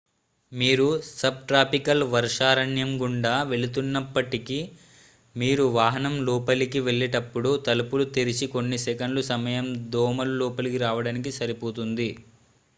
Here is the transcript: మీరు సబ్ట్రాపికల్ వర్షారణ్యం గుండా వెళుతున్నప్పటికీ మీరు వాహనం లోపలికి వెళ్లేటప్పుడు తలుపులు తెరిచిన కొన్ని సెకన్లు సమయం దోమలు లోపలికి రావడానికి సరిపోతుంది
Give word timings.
మీరు 0.51 0.85
సబ్ట్రాపికల్ 1.17 2.03
వర్షారణ్యం 2.13 2.91
గుండా 3.01 3.33
వెళుతున్నప్పటికీ 3.51 4.57
మీరు 5.35 5.65
వాహనం 5.75 6.15
లోపలికి 6.25 6.81
వెళ్లేటప్పుడు 6.87 7.51
తలుపులు 7.67 8.07
తెరిచిన 8.17 8.53
కొన్ని 8.55 8.79
సెకన్లు 8.85 9.23
సమయం 9.31 9.67
దోమలు 9.95 10.35
లోపలికి 10.41 10.79
రావడానికి 10.85 11.33
సరిపోతుంది 11.39 12.09